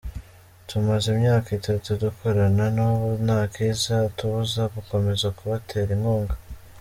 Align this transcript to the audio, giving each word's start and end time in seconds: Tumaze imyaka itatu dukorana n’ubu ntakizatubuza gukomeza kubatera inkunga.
Tumaze 0.69 1.07
imyaka 1.15 1.49
itatu 1.59 1.89
dukorana 2.03 2.65
n’ubu 2.75 3.09
ntakizatubuza 3.25 4.61
gukomeza 4.75 5.27
kubatera 5.37 5.91
inkunga. 5.97 6.35